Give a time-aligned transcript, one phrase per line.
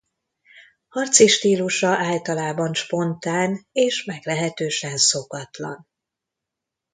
[0.87, 5.87] Harci stílusa általában spontán és meglehetősen szokatlan.